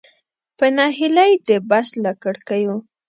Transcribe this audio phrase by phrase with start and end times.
[0.57, 2.75] په نهیلۍ د بس له کړکیو.